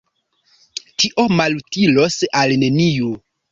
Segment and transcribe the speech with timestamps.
[1.03, 3.15] Tio malutilos al neniu.